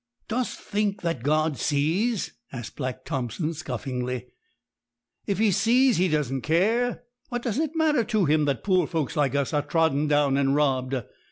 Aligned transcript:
'Dost 0.27 0.59
think 0.59 1.03
that 1.03 1.21
God 1.21 1.59
sees?' 1.59 2.31
asked 2.51 2.75
Black 2.75 3.05
Thompson 3.05 3.53
scoffingly; 3.53 4.25
'if 5.27 5.37
He 5.37 5.51
sees, 5.51 5.97
He 5.97 6.07
doesn't 6.07 6.41
care. 6.41 7.03
What 7.29 7.43
does 7.43 7.59
it 7.59 7.75
matter 7.75 8.03
to 8.05 8.25
Him 8.25 8.45
that 8.45 8.63
poor 8.63 8.87
folks 8.87 9.15
like 9.15 9.35
us 9.35 9.53
are 9.53 9.61
trodden 9.61 10.07
down 10.07 10.37
and 10.37 10.55
robbed? 10.55 10.95